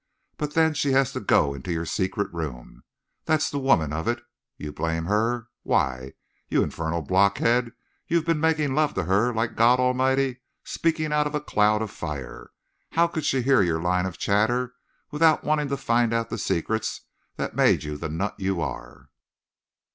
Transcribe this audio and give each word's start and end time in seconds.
But 0.37 0.55
then 0.55 0.73
she 0.73 0.93
has 0.93 1.11
to 1.13 1.19
go 1.19 1.53
into 1.53 1.71
your 1.71 1.85
secret 1.85 2.33
room. 2.33 2.81
That's 3.25 3.51
the 3.51 3.59
woman 3.59 3.93
of 3.93 4.07
it. 4.07 4.19
You 4.57 4.73
blame 4.73 5.05
her? 5.05 5.49
Why, 5.61 6.13
you 6.49 6.63
infernal 6.63 7.03
blockhead, 7.03 7.71
you've 8.07 8.25
been 8.25 8.39
making 8.39 8.73
love 8.73 8.95
to 8.95 9.03
her 9.03 9.31
like 9.31 9.55
God 9.55 9.79
Almighty 9.79 10.41
speaking 10.63 11.13
out 11.13 11.27
of 11.27 11.35
a 11.35 11.39
cloud 11.39 11.83
of 11.83 11.91
fire! 11.91 12.49
How 12.93 13.05
could 13.07 13.25
she 13.25 13.43
hear 13.43 13.61
your 13.61 13.79
line 13.79 14.07
of 14.07 14.17
chatter 14.17 14.73
without 15.11 15.43
wanting 15.43 15.67
to 15.69 15.77
find 15.77 16.15
out 16.15 16.31
the 16.31 16.39
secrets 16.39 17.01
that 17.35 17.55
made 17.55 17.83
you 17.83 17.95
the 17.95 18.09
nut 18.09 18.33
you 18.39 18.59
are? 18.59 19.09